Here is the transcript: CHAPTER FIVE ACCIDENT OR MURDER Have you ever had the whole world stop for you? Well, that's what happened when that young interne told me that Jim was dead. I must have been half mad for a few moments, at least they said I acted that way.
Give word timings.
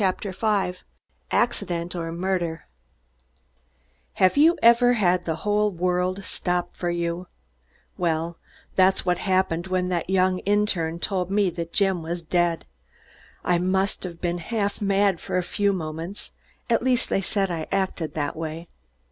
CHAPTER 0.00 0.32
FIVE 0.32 0.84
ACCIDENT 1.32 1.96
OR 1.96 2.12
MURDER 2.12 2.68
Have 4.12 4.36
you 4.36 4.56
ever 4.62 4.92
had 4.92 5.24
the 5.24 5.34
whole 5.42 5.72
world 5.72 6.22
stop 6.24 6.76
for 6.76 6.88
you? 6.88 7.26
Well, 7.96 8.38
that's 8.76 9.04
what 9.04 9.18
happened 9.18 9.66
when 9.66 9.88
that 9.88 10.08
young 10.08 10.38
interne 10.46 11.00
told 11.00 11.32
me 11.32 11.50
that 11.50 11.72
Jim 11.72 12.00
was 12.04 12.22
dead. 12.22 12.64
I 13.42 13.58
must 13.58 14.04
have 14.04 14.20
been 14.20 14.38
half 14.38 14.80
mad 14.80 15.18
for 15.18 15.36
a 15.36 15.42
few 15.42 15.72
moments, 15.72 16.30
at 16.70 16.80
least 16.84 17.08
they 17.08 17.20
said 17.20 17.50
I 17.50 17.66
acted 17.72 18.14
that 18.14 18.36
way. 18.36 18.68